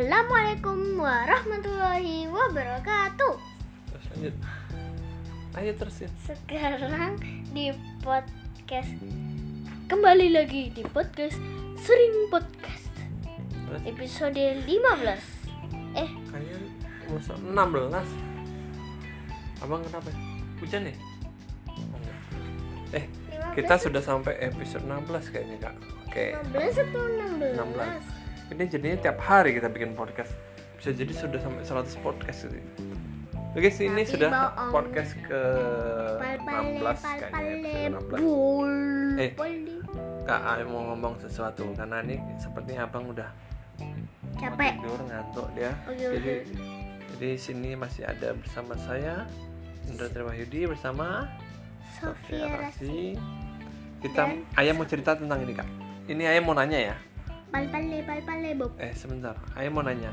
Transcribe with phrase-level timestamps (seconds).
[0.00, 3.36] Assalamualaikum warahmatullahi wabarakatuh.
[3.84, 4.34] Terus lanjut.
[5.60, 6.08] Ayo terusin.
[6.24, 7.20] Sekarang
[7.52, 7.68] di
[8.00, 8.96] podcast
[9.92, 11.36] kembali lagi di podcast
[11.84, 12.88] Sering Podcast
[13.44, 14.72] Terus episode 15.
[15.92, 16.56] Eh, kayaknya
[17.12, 18.08] masuk 16.
[19.60, 20.08] Abang kenapa?
[20.64, 20.96] Hujan ya?
[21.76, 22.96] Oh.
[22.96, 23.04] Eh,
[23.52, 25.76] 15 kita sudah sampai episode 16 kayaknya, Kak.
[26.08, 26.40] Oke.
[26.56, 27.52] 15 atau 16?
[27.52, 28.19] 16.
[28.50, 30.34] Ini jadinya tiap hari kita bikin podcast.
[30.74, 32.60] Bisa jadi sudah sampai 100 podcast gitu.
[33.50, 34.70] Oke, sih ini sudah bohong.
[34.70, 35.42] podcast ke
[36.16, 37.18] Pal-pale, 16 kayaknya.
[37.26, 38.20] pal-pale, episode 16.
[38.20, 38.72] bul,
[39.18, 39.30] Eh.
[40.22, 43.26] Kak, Ayo mau ngomong sesuatu karena ini sepertinya Abang udah
[44.36, 44.78] Capek.
[44.78, 45.74] tidur ngantuk dia.
[45.84, 46.54] Oke, jadi oke.
[47.10, 49.26] jadi sini masih ada bersama saya
[49.84, 51.26] Indra Triwahyudi bersama
[51.92, 53.18] Sofia Rasi.
[53.98, 55.66] Kita Dan- Ayah mau cerita tentang ini kak.
[56.06, 56.96] Ini Ayah mau nanya ya.
[58.54, 58.72] Bob.
[58.78, 60.12] Eh sebentar, Ayah mau nanya.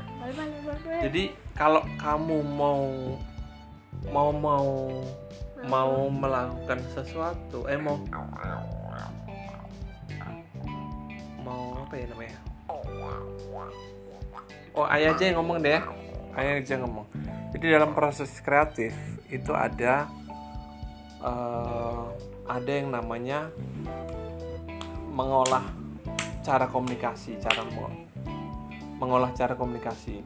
[1.02, 2.82] Jadi kalau kamu mau
[4.10, 4.68] mau mau
[5.66, 7.98] mau melakukan sesuatu, eh mau
[11.42, 12.38] mau apa ya namanya?
[14.78, 15.82] Oh ayah aja yang ngomong deh,
[16.38, 17.06] ayah aja yang ngomong.
[17.54, 18.94] Jadi dalam proses kreatif
[19.30, 20.06] itu ada
[21.22, 22.06] eh,
[22.46, 23.50] ada yang namanya
[25.10, 25.66] mengolah
[26.48, 27.60] cara komunikasi, cara
[28.96, 30.24] mengolah cara komunikasi.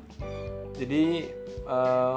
[0.78, 1.26] Jadi
[1.66, 2.16] eh,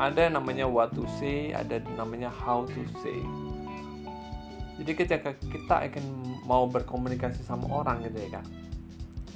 [0.00, 3.20] ada yang namanya what to say, ada namanya how to say.
[4.80, 6.04] Jadi ketika kita akan
[6.48, 8.48] mau berkomunikasi sama orang gitu ya kak,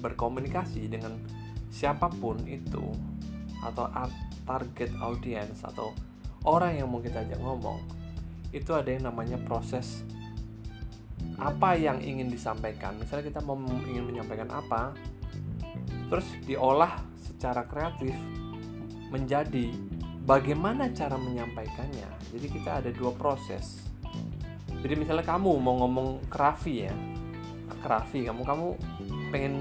[0.01, 1.21] berkomunikasi dengan
[1.69, 2.81] siapa pun itu
[3.61, 5.93] atau ar- target audience atau
[6.49, 7.79] orang yang mau kita ajak ngomong,
[8.57, 10.03] itu ada yang namanya proses
[11.39, 12.99] apa yang ingin disampaikan.
[12.99, 13.55] Misalnya kita mau
[13.87, 14.91] ingin menyampaikan apa,
[16.11, 18.15] terus diolah secara kreatif
[19.15, 19.71] menjadi
[20.27, 22.11] bagaimana cara menyampaikannya.
[22.35, 23.87] Jadi kita ada dua proses.
[24.79, 26.95] Jadi misalnya kamu mau ngomong ke Raffi ya,
[27.67, 28.67] ke Raffi kamu kamu
[29.35, 29.55] pengen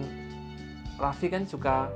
[0.97, 1.89] Raffi kan suka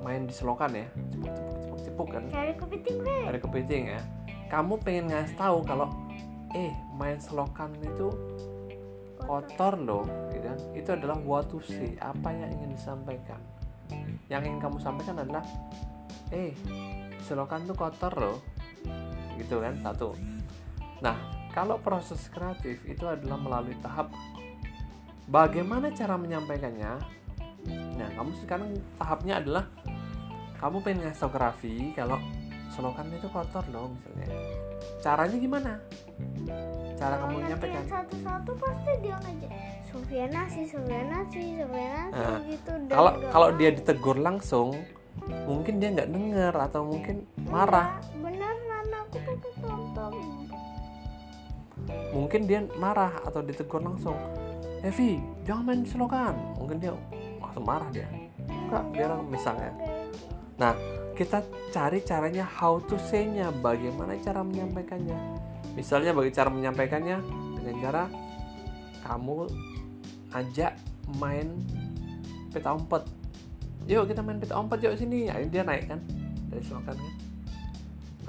[0.00, 2.98] main di selokan ya, cepuk cepuk cepuk cepuk kan, Cari kepiting,
[3.28, 4.00] ada kepiting ya.
[4.52, 5.88] Kamu pengen ngasih tahu kalau
[6.52, 8.12] eh main selokan itu
[9.24, 10.58] kotor loh, gitu kan?
[10.76, 13.40] Itu adalah what to say, apa yang ingin disampaikan.
[14.28, 15.44] Yang ingin kamu sampaikan adalah
[16.32, 16.56] eh
[17.22, 18.38] selokan tuh kotor loh,
[19.36, 20.16] gitu kan satu.
[21.04, 21.16] Nah
[21.52, 24.08] kalau proses kreatif itu adalah melalui tahap
[25.28, 26.92] bagaimana cara menyampaikannya.
[27.98, 29.68] Nah kamu sekarang tahapnya adalah
[30.58, 32.16] kamu pengen ngasih kalau
[32.72, 34.32] selokan itu kotor loh misalnya.
[35.04, 35.72] Caranya gimana?
[37.02, 39.50] Cara kamu nanti satu-satu pasti dia ngajak
[39.90, 42.72] Sofia nasi, Sofia nasi, Sofia nasi Nah, gitu.
[42.86, 44.70] Kalau kalau dia ditegur langsung,
[45.50, 47.98] mungkin dia nggak denger atau mungkin marah.
[48.22, 48.54] Bener,
[49.02, 50.14] aku pakai tonton.
[52.14, 54.14] Mungkin dia marah atau ditegur langsung.
[54.86, 56.38] Evi, jangan main selokan.
[56.54, 56.94] Mungkin dia
[57.42, 58.06] langsung marah dia.
[58.46, 59.74] Enggak, dia orang misalnya.
[60.54, 60.78] Nah,
[61.18, 61.42] kita
[61.74, 65.41] cari caranya how to say-nya, bagaimana cara menyampaikannya.
[65.74, 67.18] Misalnya bagi cara menyampaikannya
[67.58, 68.02] dengan cara
[69.02, 69.48] kamu
[70.32, 70.72] ajak
[71.18, 71.48] main
[72.52, 73.04] peta umpet.
[73.88, 75.28] Yuk kita main peta umpet yuk sini.
[75.28, 76.00] Akhirnya dia naik kan
[76.52, 77.14] dari selokan kan.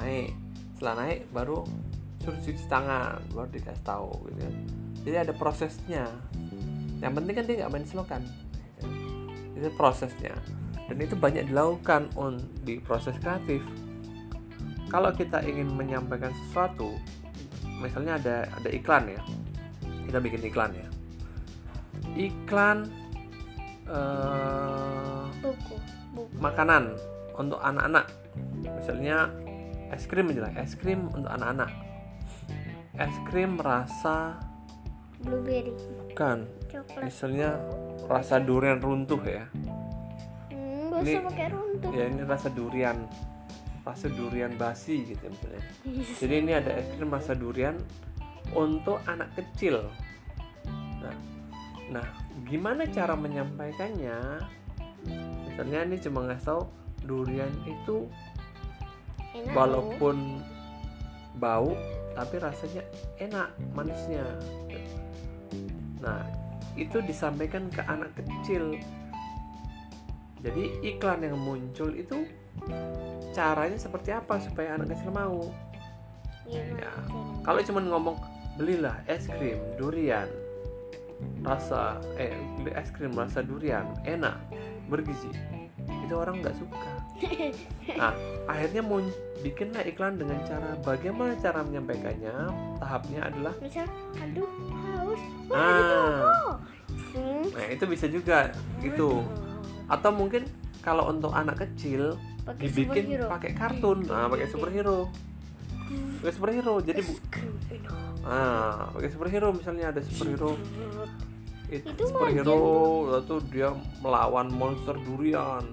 [0.01, 0.31] Naik.
[0.77, 1.63] Setelah naik baru
[2.23, 4.55] suruh cuci tangan, baru dikasih tahu gitu kan.
[5.03, 6.07] Jadi ada prosesnya.
[7.03, 8.23] Yang penting kan dia nggak main selokan.
[9.53, 10.39] Itu prosesnya
[10.87, 13.63] dan itu banyak dilakukan on di proses kreatif
[14.91, 16.93] kalau kita ingin menyampaikan sesuatu
[17.83, 19.21] misalnya ada ada iklan ya.
[20.07, 20.87] Kita bikin iklan ya.
[22.15, 22.87] Iklan
[23.85, 25.75] eh, Buku,
[26.15, 26.35] buku.
[26.39, 26.95] makanan
[27.35, 28.07] untuk anak-anak.
[28.63, 29.27] Misalnya
[29.91, 31.69] es krim aja es krim untuk anak-anak.
[32.95, 34.37] Es krim rasa
[35.19, 35.71] Blueberry,
[36.13, 37.07] kan coklat.
[37.07, 37.55] misalnya
[38.05, 39.47] rasa durian runtuh ya.
[40.51, 41.89] Hmm, Ini- pakai runtuh.
[41.95, 43.07] ya ini rasa durian
[43.83, 45.63] rasa durian basi gitu misalnya.
[46.19, 47.75] Jadi ini ada es krim rasa durian
[48.55, 49.91] untuk anak kecil.
[51.03, 51.15] Nah
[51.91, 52.07] nah
[52.47, 54.39] gimana cara menyampaikannya?
[55.51, 56.61] Misalnya ini cuma ngasih tahu
[57.03, 58.07] durian itu
[59.35, 60.39] Enak walaupun
[61.35, 61.75] bau
[62.15, 62.87] tapi rasanya
[63.19, 64.23] enak manisnya.
[65.99, 66.23] Nah
[66.79, 68.79] itu disampaikan ke anak kecil.
[70.39, 72.27] Jadi iklan yang muncul itu
[73.33, 75.49] caranya seperti apa supaya anak kecil mau?
[76.43, 76.91] Ya.
[77.39, 78.19] kalau cuma ngomong
[78.59, 80.27] belilah es krim durian
[81.39, 84.37] rasa eh beli es krim rasa durian enak
[84.91, 85.31] bergizi.
[86.03, 86.83] Itu orang nggak suka.
[87.99, 88.11] Nah
[88.47, 88.99] akhirnya mau
[89.39, 92.35] bikinlah iklan dengan cara bagaimana cara menyampaikannya?
[92.79, 93.87] Tahapnya adalah misal
[94.19, 95.23] aduh haus.
[95.47, 96.59] Wah Ah.
[97.15, 97.43] hmm.
[97.55, 98.51] nah itu bisa juga
[98.83, 99.23] gitu
[99.87, 100.43] atau mungkin
[100.83, 103.27] kalau untuk anak kecil pakai dibikin superhero.
[103.31, 103.99] pakai kartun.
[104.07, 104.99] Nah pakai superhero.
[106.19, 107.13] Pakai superhero jadi bu
[108.23, 110.55] ah pakai superhero misalnya ada superhero.
[111.73, 112.61] Itu, Itu superhero
[113.23, 113.71] atau dia
[114.03, 115.63] melawan monster durian.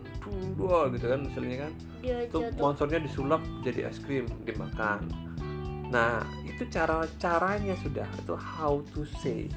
[0.55, 1.73] Dua gitu kan misalnya kan.
[2.01, 2.59] Dia itu jatuh.
[2.63, 5.05] monsternya disulap jadi es krim dimakan
[5.91, 8.07] nah itu cara caranya sudah.
[8.23, 9.51] Itu how to say.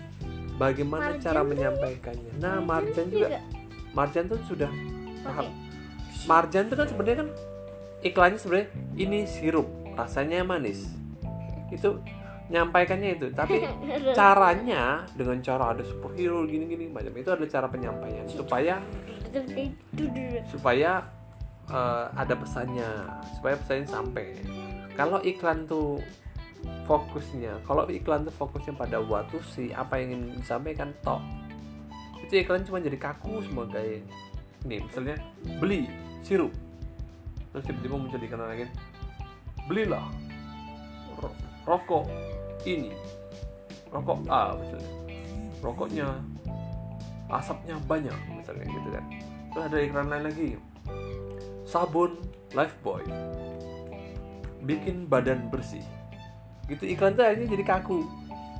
[0.58, 2.34] Bagaimana Marjan cara menyampaikannya.
[2.42, 3.28] Nah Marjan marjan juga
[3.94, 4.72] marjan tuh sudah
[5.22, 5.73] tahap pakai
[6.30, 7.30] marjan itu kan sebenarnya kan
[8.04, 8.68] iklannya sebenarnya
[9.00, 10.88] ini sirup rasanya manis.
[11.70, 12.02] Itu
[12.52, 13.64] nyampaikannya itu tapi
[14.20, 18.84] caranya dengan cara ada superhero gini-gini macam itu adalah cara penyampaian supaya
[20.52, 21.02] supaya
[21.72, 22.90] eh, ada pesannya
[23.40, 24.26] supaya pesannya sampai.
[24.94, 26.04] Kalau iklan tuh
[26.86, 29.00] fokusnya kalau iklan tuh fokusnya pada
[29.32, 31.24] to see apa yang ingin disampaikan tok.
[32.28, 34.06] Itu iklan cuma jadi kaku semua kayak
[34.64, 35.18] nih misalnya
[35.60, 35.92] beli
[36.24, 36.52] sirup.
[37.54, 38.66] Terus tiba-tiba muncul di iklan lagi.
[39.70, 40.08] Belilah
[41.22, 41.38] ro-
[41.68, 42.10] rokok
[42.66, 42.96] ini.
[43.94, 44.92] Rokok A misalnya.
[45.62, 46.08] Rokoknya
[47.30, 49.06] asapnya banyak misalnya gitu kan.
[49.54, 50.50] Terus ada iklan lain lagi.
[51.68, 52.18] Sabun
[52.54, 53.06] Lifebuoy
[54.64, 55.84] bikin badan bersih.
[56.72, 58.08] Gitu iklan tuh akhirnya jadi kaku.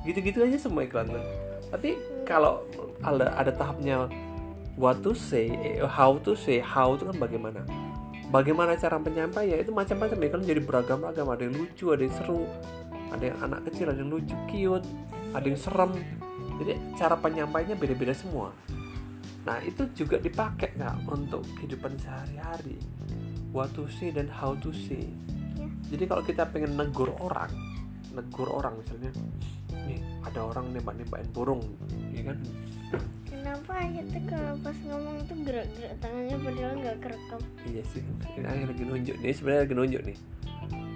[0.04, 1.24] Gitu-gitu aja semua iklan tuh.
[1.72, 1.96] Tapi
[2.28, 2.62] kalau
[3.02, 4.06] ada ada tahapnya
[4.74, 7.60] what to say eh, how to say how itu kan bagaimana?
[8.34, 12.42] Bagaimana cara penyampaian itu macam-macam iklan jadi beragam-agam ada yang lucu ada yang seru.
[13.14, 14.86] Ada yang anak kecil ada yang lucu cute
[15.34, 15.92] ada yang serem.
[16.62, 18.50] Jadi cara penyampaiannya beda-beda semua.
[19.46, 22.78] Nah itu juga dipakai nggak untuk kehidupan sehari-hari?
[23.54, 25.06] What to say dan how to say.
[25.54, 25.70] Ya.
[25.94, 27.50] jadi kalau kita pengen negur orang
[28.14, 29.10] negur orang misalnya
[29.86, 31.62] nih ada orang nembak-nembakin burung
[32.14, 32.38] ya kan
[33.44, 37.40] kenapa kita kalau pas ngomong tuh gerak-gerak tangannya padahal nggak kerekam?
[37.68, 38.00] Iya sih
[38.40, 40.16] ini lagi nunjuk nih sebenarnya lagi nunjuk nih.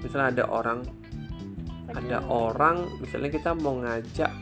[0.00, 0.80] Misalnya ada orang
[1.92, 4.32] ada orang misalnya kita mau ngajak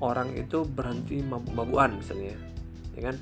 [0.00, 2.32] orang itu berhenti mabuk-mabukan misalnya
[2.96, 3.16] ya kan?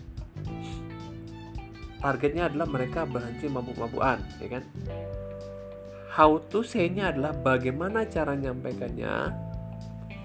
[1.99, 4.63] Targetnya adalah mereka berhenti mabuk-mabukan ya kan?
[6.15, 9.35] How to say-nya adalah bagaimana cara nyampaikannya.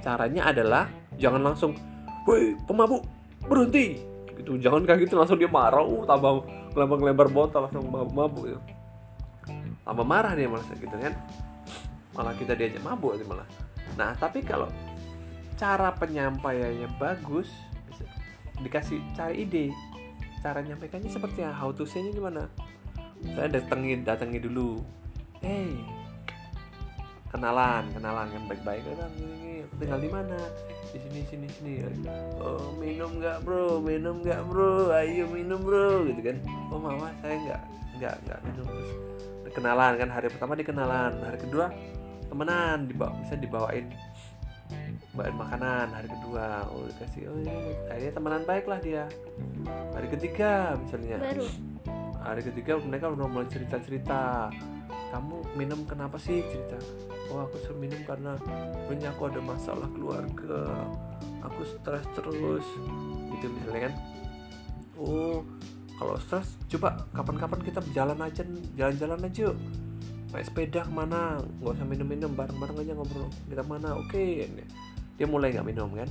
[0.06, 0.86] Caranya adalah
[1.18, 1.74] jangan langsung
[2.30, 3.02] woi pemabuk
[3.48, 4.00] berhenti.
[4.34, 5.84] Gitu jangan kayak gitu langsung dia marah.
[5.84, 6.44] Uh tambah
[6.74, 8.62] ngelembar-ngelembar botol langsung mabuk-mabuk gitu.
[9.84, 11.14] Tambah marah dia malah gitu kan.
[12.14, 13.48] Malah kita diajak mabuk sih malah.
[14.00, 14.72] Nah tapi kalau
[15.60, 17.52] cara penyampaiannya bagus
[18.64, 19.66] dikasih cari ide
[20.40, 22.50] cara nyampaikannya seperti how to say-nya gimana?
[23.36, 24.84] Saya datangi datangi dulu.
[25.40, 25.93] Hey
[27.34, 28.86] kenalan kenalan kan baik-baik.
[28.86, 30.38] Kan gini gini aku tinggal di mana?
[30.94, 31.74] Di sini sini sini.
[32.38, 33.82] Oh minum nggak bro?
[33.82, 34.94] Minum nggak bro?
[34.94, 36.06] Ayo minum bro.
[36.06, 36.38] Gitu kan.
[36.70, 37.62] Oh mama saya nggak
[37.98, 38.66] nggak nggak minum.
[38.70, 41.12] Terus kenalan kan hari pertama dikenalan.
[41.26, 41.66] Hari kedua
[42.30, 43.90] temenan dibawa bisa dibawain
[45.18, 45.90] bawain makanan.
[45.90, 47.58] Hari kedua oh dikasih oh iya
[47.90, 49.10] akhirnya temenan baik lah dia.
[49.98, 51.18] Hari ketiga misalnya.
[51.18, 51.50] Baru.
[52.24, 54.48] Hari ketiga mereka udah mulai cerita cerita
[55.14, 56.42] kamu minum kenapa sih?
[56.50, 56.82] Cerita.
[57.30, 58.34] Oh aku suruh minum karena
[58.90, 60.90] punya aku ada masalah keluarga.
[61.46, 62.66] Aku stres terus.
[63.38, 63.94] Gitu misalnya kan.
[64.98, 65.46] Oh
[66.02, 68.42] kalau stres coba kapan-kapan kita jalan aja.
[68.74, 69.58] Jalan-jalan aja yuk.
[70.34, 71.38] Naik sepeda ke mana?
[71.62, 73.30] Nggak usah minum-minum bareng-bareng aja ngobrol.
[73.46, 74.50] Kita mana oke.
[75.22, 76.10] Dia mulai nggak minum kan?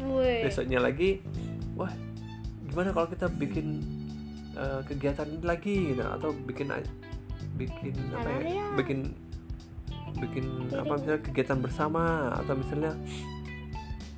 [0.00, 0.40] Woi.
[0.44, 1.20] besoknya lagi
[1.76, 1.92] wah
[2.64, 3.84] gimana kalau kita bikin
[4.56, 5.76] eh, kegiatan ini lagi?
[5.92, 6.72] Gitu atau bikin
[7.60, 8.64] bikin apa ya Area.
[8.80, 8.98] bikin
[10.20, 12.92] bikin apa misalnya kegiatan bersama atau misalnya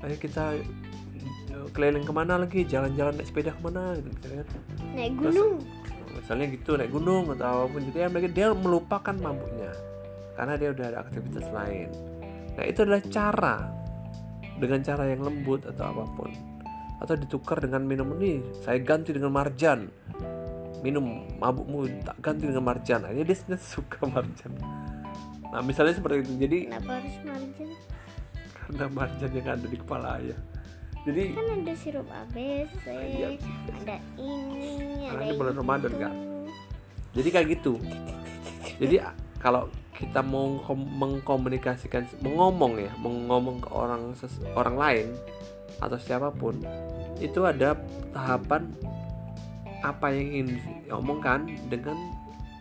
[0.07, 0.55] ayo kita
[1.75, 4.61] keliling ke mana lagi jalan-jalan naik sepeda ke mana gitu misalnya kan.
[4.95, 5.53] naik gunung
[6.13, 9.73] misalnya gitu naik gunung atau apa pun jadi mereka dia melupakan mabuknya
[10.39, 11.89] karena dia udah ada aktivitas lain
[12.57, 13.57] nah itu adalah cara
[14.61, 16.31] dengan cara yang lembut atau apa pun
[17.03, 19.91] atau ditukar dengan minum ini saya ganti dengan marjan
[20.83, 21.05] minum
[21.39, 23.07] mabukmu tak ganti dengan marjan.
[23.07, 24.53] Akhirnya dia sebenarnya suka marjan.
[25.49, 26.33] Nah misalnya seperti itu.
[26.37, 27.71] Jadi kenapa harus marjan?
[28.53, 30.39] karena marjan yang ada di kepala ayah.
[31.03, 33.35] Jadi kan ada sirup ABC Iya,
[33.75, 35.55] ada ini Karena ada ini bulan.
[35.59, 36.15] Ramadan, Kak.
[37.11, 37.73] jadi kayak gitu.
[38.79, 38.97] Jadi
[39.45, 44.15] kalau kita mau kom- mengkomunikasikan mengomong ya mengomong ke orang
[44.55, 45.07] orang lain
[45.79, 46.59] atau siapa pun
[47.19, 47.79] itu ada
[48.11, 48.67] tahapan
[49.83, 50.49] apa yang ingin
[50.87, 51.99] diomongkan dengan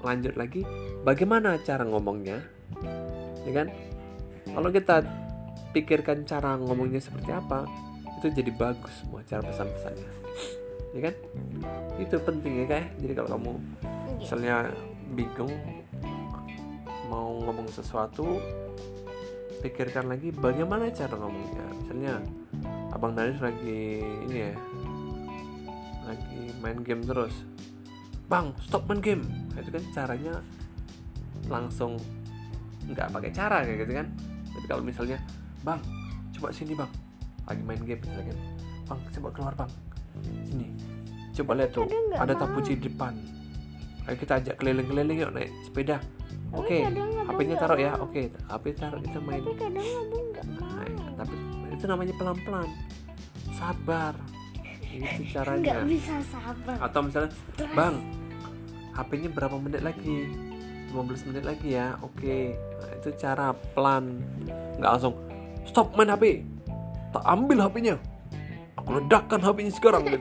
[0.01, 0.65] lanjut lagi?
[1.05, 2.41] Bagaimana cara ngomongnya?
[3.45, 3.67] Ya kan?
[4.51, 5.05] Kalau kita
[5.71, 7.63] pikirkan cara ngomongnya seperti apa
[8.19, 10.09] itu jadi bagus semua cara pesan-pesannya.
[10.91, 11.15] Ya kan?
[11.97, 13.51] Itu penting ya kayak jadi kalau kamu
[14.21, 14.55] misalnya
[15.15, 15.53] bingung
[17.09, 18.39] mau ngomong sesuatu
[19.61, 21.65] pikirkan lagi bagaimana cara ngomongnya.
[21.81, 22.13] Misalnya
[22.91, 24.53] abang Danis lagi ini ya
[26.61, 27.33] main game terus.
[28.29, 29.25] Bang stop main game.
[29.57, 30.39] Itu kan caranya
[31.49, 31.97] langsung
[32.87, 34.07] nggak pakai cara kayak gitu kan.
[34.51, 35.17] Jadi kalau misalnya
[35.65, 35.79] bang
[36.37, 36.91] coba sini bang.
[37.49, 38.39] Lagi main game misalnya kan.
[38.87, 39.71] Bang coba keluar bang.
[40.45, 40.67] Sini.
[41.35, 43.17] Coba lihat tuh ada tabuci di depan.
[44.09, 46.01] Ayo kita ajak keliling-keliling yuk naik sepeda.
[46.51, 47.91] Oke abang HP-nya taruh ya.
[48.01, 49.39] Oke HP taruh kita main.
[49.39, 51.35] Tapi kadang abang nggak mau Nah, tapi
[51.71, 52.69] itu namanya pelan-pelan.
[53.55, 54.13] Sabar
[54.91, 55.75] itu nggak caranya.
[55.87, 56.75] bisa sabar.
[56.83, 57.31] Atau misalnya
[57.71, 57.95] bang
[58.91, 60.27] HP-nya berapa menit lagi?
[60.91, 61.95] 15 menit lagi ya.
[62.03, 62.55] Oke.
[62.55, 64.19] Nah, itu cara pelan.
[64.77, 65.15] Nggak langsung
[65.63, 66.43] stop main HP
[67.11, 67.95] tak ambil HP-nya
[68.79, 70.03] aku ledakkan HP-nya sekarang.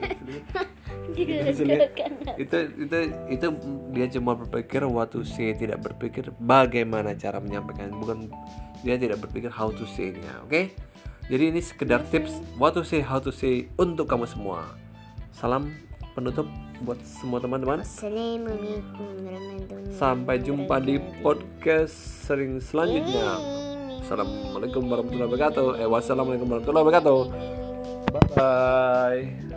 [1.11, 1.67] Gitu.
[2.39, 2.97] Itu itu
[3.27, 3.47] itu
[3.91, 7.91] dia cuma berpikir what to say tidak berpikir bagaimana cara menyampaikan.
[7.91, 8.31] Bukan
[8.81, 10.73] dia tidak berpikir how to say-nya oke
[11.27, 14.65] jadi ini sekedar tips what to say how to say untuk kamu semua.
[15.35, 15.69] Salam
[16.17, 16.47] penutup
[16.81, 17.85] buat semua teman-teman.
[19.93, 21.93] Sampai jumpa di podcast
[22.25, 23.37] sering selanjutnya.
[24.01, 25.67] Assalamualaikum warahmatullahi wabarakatuh.
[25.79, 27.19] Eh wassalamualaikum warahmatullahi wabarakatuh.
[28.11, 29.50] Bye bye